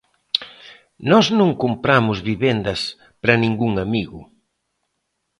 Nós 1.09 1.25
non 1.39 1.49
compramos 1.63 2.17
vivendas 2.29 2.81
para 3.21 3.41
ningún 3.43 3.73
amigo. 3.85 4.19